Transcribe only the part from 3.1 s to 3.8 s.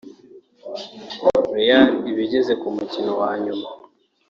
wa nyuma